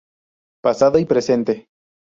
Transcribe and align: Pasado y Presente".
Pasado 0.63 0.97
y 0.97 1.05
Presente". 1.05 1.67